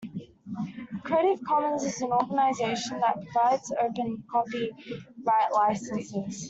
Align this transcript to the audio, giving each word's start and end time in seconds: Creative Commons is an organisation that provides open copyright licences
Creative 1.03 1.39
Commons 1.45 1.83
is 1.83 2.01
an 2.01 2.11
organisation 2.11 2.99
that 3.01 3.23
provides 3.23 3.71
open 3.79 4.23
copyright 4.31 5.53
licences 5.53 6.39